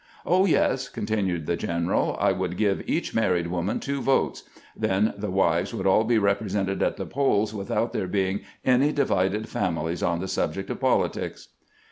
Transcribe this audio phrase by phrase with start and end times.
[0.25, 4.41] "Oh, yes," continued the general; "I would give each married woman two votes;
[4.75, 9.47] then the wives would aU be represented at the polls, without there being any divided
[9.47, 11.49] families on the subject of politics."